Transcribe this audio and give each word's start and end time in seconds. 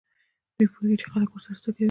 دوی 0.57 0.67
پوهېږي 0.73 0.95
چې 1.01 1.05
خلک 1.11 1.29
ورسره 1.31 1.55
څه 1.63 1.69
کوي. 1.73 1.79